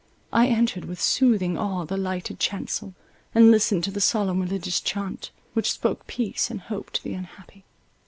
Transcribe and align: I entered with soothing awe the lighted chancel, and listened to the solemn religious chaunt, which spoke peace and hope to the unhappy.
I 0.33 0.47
entered 0.47 0.85
with 0.85 0.99
soothing 0.99 1.59
awe 1.59 1.85
the 1.85 1.95
lighted 1.95 2.39
chancel, 2.39 2.95
and 3.35 3.51
listened 3.51 3.83
to 3.83 3.91
the 3.91 4.01
solemn 4.01 4.41
religious 4.41 4.79
chaunt, 4.81 5.29
which 5.53 5.71
spoke 5.71 6.07
peace 6.07 6.49
and 6.49 6.59
hope 6.59 6.89
to 6.93 7.03
the 7.03 7.13
unhappy. 7.13 7.65